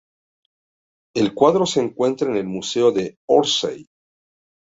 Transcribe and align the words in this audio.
El 1.15 1.35
cuadro 1.35 1.67
se 1.67 1.79
encuentra 1.79 2.27
en 2.27 2.37
el 2.37 2.47
Museo 2.47 2.91
de 2.91 3.17
Orsay. 3.29 3.87